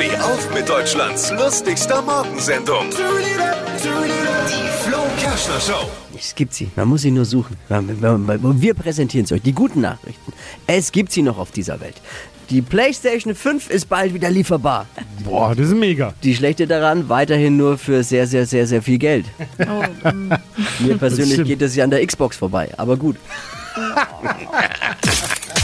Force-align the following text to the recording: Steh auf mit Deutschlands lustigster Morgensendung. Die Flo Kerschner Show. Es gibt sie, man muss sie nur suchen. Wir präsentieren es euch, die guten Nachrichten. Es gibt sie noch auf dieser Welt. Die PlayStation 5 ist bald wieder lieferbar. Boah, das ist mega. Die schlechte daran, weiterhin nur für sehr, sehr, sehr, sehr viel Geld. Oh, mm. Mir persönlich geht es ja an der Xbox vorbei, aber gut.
Steh 0.00 0.16
auf 0.16 0.54
mit 0.54 0.66
Deutschlands 0.66 1.30
lustigster 1.30 2.00
Morgensendung. 2.00 2.88
Die 2.88 4.82
Flo 4.82 5.02
Kerschner 5.18 5.60
Show. 5.60 5.90
Es 6.16 6.34
gibt 6.34 6.54
sie, 6.54 6.70
man 6.74 6.88
muss 6.88 7.02
sie 7.02 7.10
nur 7.10 7.26
suchen. 7.26 7.58
Wir 7.68 8.72
präsentieren 8.72 9.26
es 9.26 9.32
euch, 9.32 9.42
die 9.42 9.52
guten 9.52 9.82
Nachrichten. 9.82 10.32
Es 10.66 10.90
gibt 10.90 11.12
sie 11.12 11.20
noch 11.20 11.36
auf 11.36 11.50
dieser 11.50 11.80
Welt. 11.80 12.00
Die 12.48 12.62
PlayStation 12.62 13.34
5 13.34 13.68
ist 13.68 13.90
bald 13.90 14.14
wieder 14.14 14.30
lieferbar. 14.30 14.86
Boah, 15.22 15.54
das 15.54 15.66
ist 15.66 15.74
mega. 15.74 16.14
Die 16.22 16.34
schlechte 16.34 16.66
daran, 16.66 17.10
weiterhin 17.10 17.58
nur 17.58 17.76
für 17.76 18.02
sehr, 18.02 18.26
sehr, 18.26 18.46
sehr, 18.46 18.66
sehr 18.66 18.80
viel 18.80 18.96
Geld. 18.96 19.26
Oh, 19.58 20.08
mm. 20.08 20.32
Mir 20.78 20.96
persönlich 20.96 21.44
geht 21.44 21.60
es 21.60 21.76
ja 21.76 21.84
an 21.84 21.90
der 21.90 22.06
Xbox 22.06 22.38
vorbei, 22.38 22.70
aber 22.78 22.96
gut. 22.96 23.16